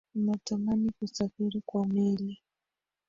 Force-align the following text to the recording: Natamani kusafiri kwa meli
Natamani 0.15 0.91
kusafiri 0.99 1.61
kwa 1.65 1.85
meli 1.87 2.41